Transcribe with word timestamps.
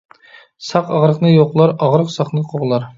ساق 0.69 0.89
ئاغرىقنى 0.95 1.35
يوقلار، 1.35 1.77
ئاغرىق 1.79 2.13
ساقنى 2.19 2.47
قوغلار. 2.55 2.87